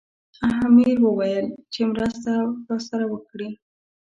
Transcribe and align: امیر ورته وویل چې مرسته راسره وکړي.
امیر 0.67 0.97
ورته 0.99 1.05
وویل 1.07 1.47
چې 1.73 1.81
مرسته 1.91 2.31
راسره 2.69 3.05
وکړي. 3.09 3.49